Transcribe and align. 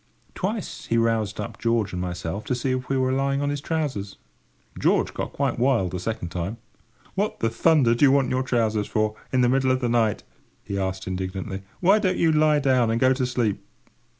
Twice 0.33 0.87
he 0.87 0.97
routed 0.97 1.39
up 1.39 1.59
George 1.59 1.93
and 1.93 2.01
myself 2.01 2.43
to 2.45 2.55
see 2.55 2.71
if 2.71 2.89
we 2.89 2.97
were 2.97 3.11
lying 3.11 3.39
on 3.39 3.51
his 3.51 3.61
trousers. 3.61 4.17
George 4.79 5.13
got 5.13 5.31
quite 5.31 5.59
wild 5.59 5.91
the 5.91 5.99
second 5.99 6.29
time. 6.29 6.57
"What 7.13 7.39
the 7.39 7.51
thunder 7.51 7.93
do 7.93 8.05
you 8.05 8.11
want 8.11 8.31
your 8.31 8.41
trousers 8.41 8.87
for, 8.87 9.15
in 9.31 9.41
the 9.41 9.49
middle 9.49 9.69
of 9.69 9.79
the 9.79 9.89
night?" 9.89 10.23
he 10.63 10.79
asked 10.79 11.05
indignantly. 11.05 11.61
"Why 11.81 11.99
don't 11.99 12.17
you 12.17 12.31
lie 12.31 12.57
down, 12.57 12.89
and 12.89 12.99
go 12.99 13.13
to 13.13 13.27
sleep?" 13.27 13.63